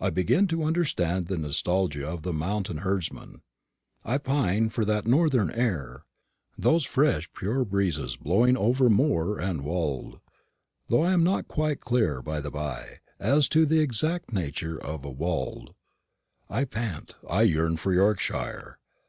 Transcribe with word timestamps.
I 0.00 0.10
begin 0.10 0.48
to 0.48 0.64
understand 0.64 1.28
the 1.28 1.38
nostalgia 1.38 2.04
of 2.04 2.24
the 2.24 2.32
mountain 2.32 2.78
herdsman: 2.78 3.42
I 4.04 4.18
pine 4.18 4.70
for 4.70 4.84
that 4.84 5.06
northern 5.06 5.52
air, 5.52 6.02
those 6.58 6.82
fresh 6.84 7.32
pure 7.32 7.64
breezes 7.64 8.16
blowing 8.16 8.56
over 8.56 8.90
moor 8.90 9.38
and 9.38 9.62
wold 9.62 10.18
though 10.88 11.02
I 11.02 11.12
am 11.12 11.22
not 11.22 11.46
quite 11.46 11.78
clear, 11.78 12.20
by 12.20 12.40
the 12.40 12.50
bye, 12.50 12.98
as 13.20 13.46
to 13.50 13.64
the 13.64 13.78
exact 13.78 14.32
nature 14.32 14.82
of 14.82 15.04
a 15.04 15.10
wold. 15.12 15.76
I 16.50 16.64
pant, 16.64 17.14
I 17.30 17.42
yearn 17.42 17.76
for 17.76 17.94
Yorkshire. 17.94 18.80